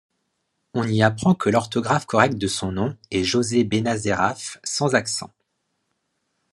[0.73, 5.29] On y apprend que l'orthographe correcte de son nom est José Benazeraf, sans accent.